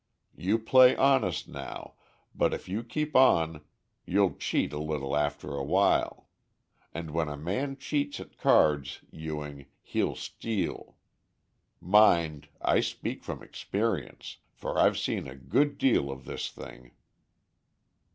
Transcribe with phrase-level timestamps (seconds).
[0.35, 1.93] You play honest now,
[2.33, 3.63] but if you keep on
[4.03, 6.27] you'll cheat a little after awhile,
[6.91, 10.97] and when a man cheats at cards, Ewing, he'll steal.
[11.79, 16.93] Mind, I speak from experience, for I've seen a good deal of this thing.